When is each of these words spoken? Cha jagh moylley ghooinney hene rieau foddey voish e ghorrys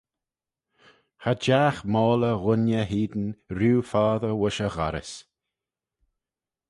Cha 1.21 1.31
jagh 1.43 1.79
moylley 1.93 2.35
ghooinney 2.41 2.85
hene 2.91 3.27
rieau 3.57 3.81
foddey 3.89 4.35
voish 4.39 4.61
e 4.67 4.67
ghorrys 4.75 5.11